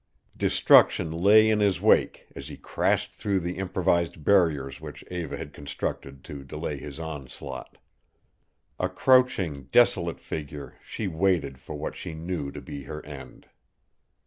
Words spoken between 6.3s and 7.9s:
delay his onslaught.